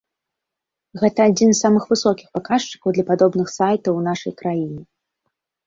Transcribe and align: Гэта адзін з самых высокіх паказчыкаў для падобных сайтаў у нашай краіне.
Гэта 1.01 1.19
адзін 1.31 1.49
з 1.53 1.57
самых 1.65 1.83
высокіх 1.91 2.27
паказчыкаў 2.39 2.89
для 2.97 3.05
падобных 3.13 3.47
сайтаў 3.59 3.93
у 4.03 4.05
нашай 4.11 4.33
краіне. 4.43 4.81